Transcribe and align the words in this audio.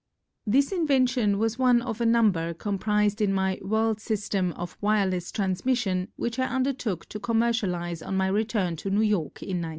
This 0.47 0.71
invention 0.71 1.37
was 1.37 1.59
one 1.59 1.79
of 1.83 2.01
a 2.01 2.07
number 2.07 2.55
com 2.55 2.79
prised 2.79 3.21
in 3.21 3.31
my 3.31 3.59
"World 3.61 3.99
System" 3.99 4.51
of 4.53 4.75
wireless 4.81 5.31
transmission 5.31 6.07
which 6.15 6.39
I 6.39 6.47
undertook 6.47 7.05
to 7.09 7.19
commer 7.19 7.51
cialize 7.53 8.03
on 8.03 8.17
my 8.17 8.25
return 8.25 8.75
to 8.77 8.89
New 8.89 9.03
York 9.03 9.43
in 9.43 9.57
1900. 9.61 9.69